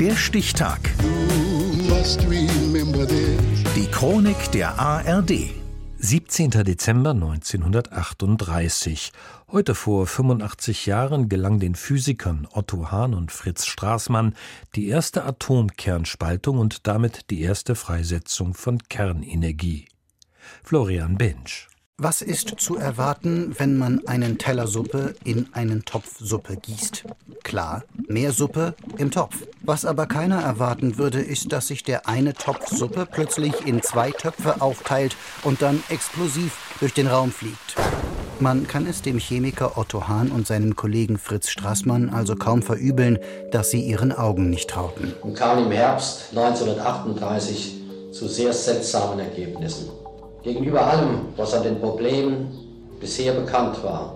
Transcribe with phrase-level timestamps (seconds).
[0.00, 0.78] Der Stichtag.
[3.74, 5.50] Die Chronik der ARD.
[5.98, 6.50] 17.
[6.50, 9.12] Dezember 1938.
[9.50, 14.36] Heute vor 85 Jahren gelang den Physikern Otto Hahn und Fritz Straßmann
[14.76, 19.88] die erste Atomkernspaltung und damit die erste Freisetzung von Kernenergie.
[20.62, 21.66] Florian Bensch.
[22.00, 27.02] Was ist zu erwarten, wenn man einen Teller Suppe in einen Topf Suppe gießt?
[27.42, 29.34] Klar, mehr Suppe im Topf.
[29.62, 34.12] Was aber keiner erwarten würde, ist, dass sich der eine Topf Suppe plötzlich in zwei
[34.12, 37.74] Töpfe aufteilt und dann explosiv durch den Raum fliegt.
[38.38, 43.18] Man kann es dem Chemiker Otto Hahn und seinem Kollegen Fritz Straßmann also kaum verübeln,
[43.50, 45.14] dass sie ihren Augen nicht trauten.
[45.22, 47.74] Und kamen im Herbst 1938
[48.12, 49.90] zu sehr seltsamen Ergebnissen.
[50.48, 52.48] Gegenüber allem, was an den Problemen
[53.00, 54.14] bisher bekannt war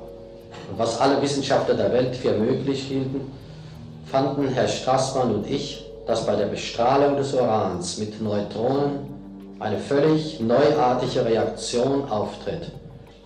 [0.70, 3.20] und was alle Wissenschaftler der Welt für möglich hielten,
[4.06, 9.10] fanden Herr Strassmann und ich, dass bei der Bestrahlung des Urans mit Neutronen
[9.60, 12.72] eine völlig neuartige Reaktion auftritt.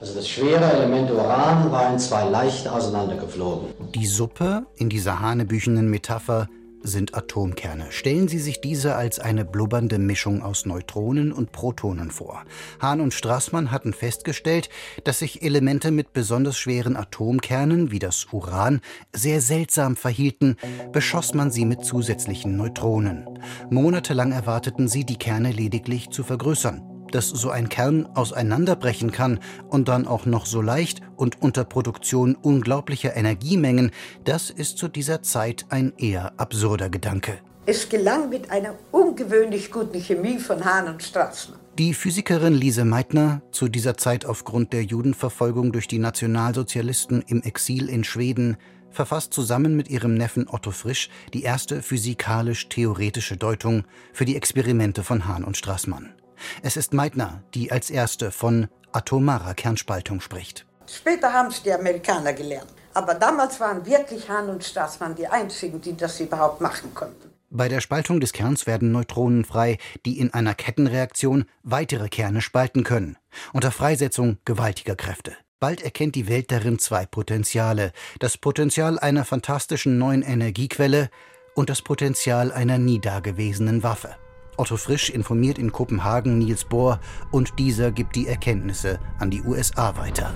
[0.01, 3.69] Also das schwere Element Uran war in zwei leicht auseinandergeflogen.
[3.95, 6.49] Die Suppe in dieser hanebüchenen Metapher
[6.87, 7.87] sind Atomkerne.
[7.91, 12.45] Stellen Sie sich diese als eine blubbernde Mischung aus Neutronen und Protonen vor.
[12.81, 14.69] Hahn und Strassmann hatten festgestellt,
[15.05, 18.81] dass sich Elemente mit besonders schweren Atomkernen wie das Uran
[19.13, 20.57] sehr seltsam verhielten,
[20.93, 23.27] beschoss man sie mit zusätzlichen Neutronen.
[23.71, 29.89] Monatelang erwarteten sie, die Kerne lediglich zu vergrößern dass so ein Kern auseinanderbrechen kann und
[29.89, 33.91] dann auch noch so leicht und unter Produktion unglaublicher Energiemengen,
[34.25, 37.39] das ist zu dieser Zeit ein eher absurder Gedanke.
[37.65, 41.59] Es gelang mit einer ungewöhnlich guten Chemie von Hahn und Strassmann.
[41.79, 47.89] Die Physikerin Lise Meitner, zu dieser Zeit aufgrund der Judenverfolgung durch die Nationalsozialisten im Exil
[47.89, 48.59] in Schweden,
[48.91, 55.27] verfasst zusammen mit ihrem Neffen Otto Frisch die erste physikalisch-theoretische Deutung für die Experimente von
[55.27, 56.15] Hahn und Strassmann.
[56.63, 60.67] Es ist Meitner, die als erste von atomarer Kernspaltung spricht.
[60.87, 62.73] Später haben es die Amerikaner gelernt.
[62.95, 67.31] Aber damals waren wirklich Hahn und Straßmann die einzigen, die das überhaupt machen konnten.
[67.51, 72.85] Bei der Spaltung des Kerns werden Neutronen frei, die in einer Kettenreaktion weitere Kerne spalten
[72.85, 73.17] können,
[73.53, 75.37] unter Freisetzung gewaltiger Kräfte.
[75.61, 77.93] Bald erkennt die Welt darin zwei Potenziale.
[78.19, 81.09] Das Potenzial einer fantastischen neuen Energiequelle
[81.55, 84.17] und das Potenzial einer nie dagewesenen Waffe.
[84.57, 87.01] Otto Frisch informiert in Kopenhagen Niels Bohr
[87.31, 90.35] und dieser gibt die Erkenntnisse an die USA weiter.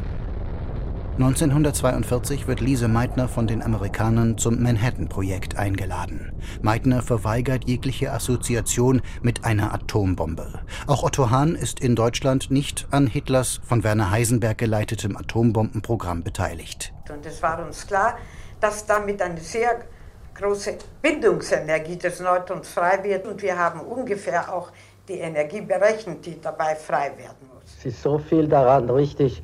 [1.21, 6.33] 1942 wird Lise Meitner von den Amerikanern zum Manhattan-Projekt eingeladen.
[6.63, 10.61] Meitner verweigert jegliche Assoziation mit einer Atombombe.
[10.87, 16.95] Auch Otto Hahn ist in Deutschland nicht an Hitlers von Werner Heisenberg geleitetem Atombombenprogramm beteiligt.
[17.13, 18.17] Und es war uns klar,
[18.61, 19.85] dass damit eine sehr
[20.41, 24.71] große Bindungsenergie des Neutrons frei wird und wir haben ungefähr auch
[25.09, 27.65] die Energie berechnet, die dabei frei werden muss.
[27.79, 29.43] Es ist so viel daran richtig,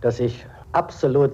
[0.00, 1.32] dass ich absolut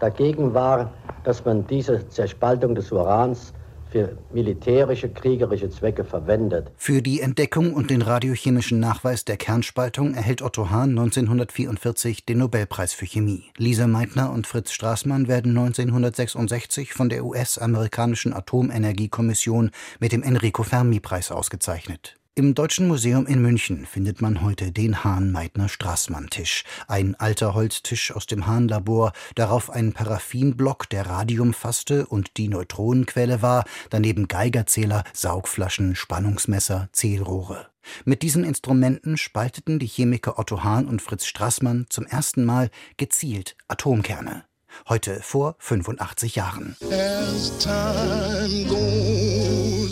[0.00, 0.90] dagegen war,
[1.24, 3.52] dass man diese Zerspaltung des Urans
[3.96, 6.70] für militärische, kriegerische Zwecke verwendet.
[6.76, 12.92] Für die Entdeckung und den radiochemischen Nachweis der Kernspaltung erhält Otto Hahn 1944 den Nobelpreis
[12.92, 13.44] für Chemie.
[13.56, 21.32] Lisa Meitner und Fritz Straßmann werden 1966 von der US-amerikanischen Atomenergiekommission mit dem Enrico Fermi-Preis
[21.32, 22.16] ausgezeichnet.
[22.38, 26.64] Im Deutschen Museum in München findet man heute den Hahn-Meitner-Straßmann-Tisch.
[26.86, 33.40] Ein alter Holztisch aus dem Hahn-Labor, darauf ein Paraffinblock, der Radium fasste und die Neutronenquelle
[33.40, 37.68] war, daneben Geigerzähler, Saugflaschen, Spannungsmesser, Zählrohre.
[38.04, 42.68] Mit diesen Instrumenten spalteten die Chemiker Otto Hahn und Fritz Straßmann zum ersten Mal
[42.98, 44.44] gezielt Atomkerne.
[44.90, 46.76] Heute vor 85 Jahren.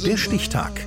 [0.04, 0.86] Der Stichtag